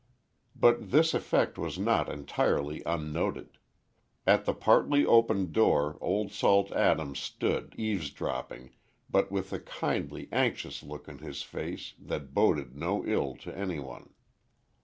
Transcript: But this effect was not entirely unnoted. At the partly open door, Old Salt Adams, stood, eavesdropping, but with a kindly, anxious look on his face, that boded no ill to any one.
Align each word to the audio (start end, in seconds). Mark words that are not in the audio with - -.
But 0.55 0.89
this 0.89 1.13
effect 1.13 1.59
was 1.59 1.77
not 1.77 2.09
entirely 2.11 2.81
unnoted. 2.87 3.59
At 4.25 4.45
the 4.45 4.53
partly 4.55 5.05
open 5.05 5.51
door, 5.51 5.99
Old 6.01 6.31
Salt 6.31 6.71
Adams, 6.71 7.19
stood, 7.19 7.75
eavesdropping, 7.77 8.71
but 9.11 9.31
with 9.31 9.53
a 9.53 9.59
kindly, 9.59 10.27
anxious 10.31 10.81
look 10.81 11.07
on 11.07 11.19
his 11.19 11.43
face, 11.43 11.93
that 11.99 12.33
boded 12.33 12.75
no 12.75 13.05
ill 13.05 13.35
to 13.41 13.55
any 13.55 13.77
one. 13.79 14.09